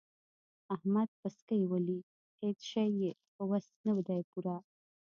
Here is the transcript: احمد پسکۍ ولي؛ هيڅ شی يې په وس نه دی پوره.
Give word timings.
احمد 0.75 1.09
پسکۍ 1.19 1.61
ولي؛ 1.67 1.99
هيڅ 2.41 2.59
شی 2.71 2.89
يې 3.01 3.11
په 3.35 3.43
وس 3.49 3.65
نه 3.85 3.93
دی 4.07 4.21
پوره. 4.29 4.55